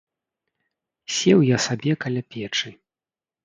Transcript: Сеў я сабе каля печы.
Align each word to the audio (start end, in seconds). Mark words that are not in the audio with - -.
Сеў 1.17 1.39
я 1.49 1.57
сабе 1.67 1.91
каля 2.07 2.21
печы. 2.33 2.69